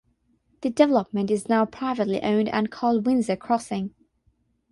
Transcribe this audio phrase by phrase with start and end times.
[0.61, 3.93] The development is now privately owned and called Windsor Crossing.